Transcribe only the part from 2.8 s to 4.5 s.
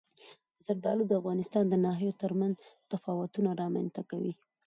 تفاوتونه رامنځته کوي.